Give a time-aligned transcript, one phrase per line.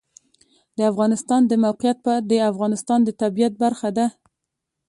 [0.77, 1.99] د افغانستان د موقعیت
[2.31, 4.05] د افغانستان د طبیعت برخه ده.